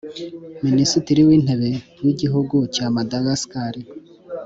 [0.67, 1.69] Minisitiri w’Intebe
[2.03, 3.73] w’igihugu cya Madagascar